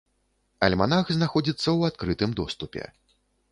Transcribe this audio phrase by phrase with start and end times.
[0.67, 2.83] Альманах знаходзіцца ў адкрытым доступе.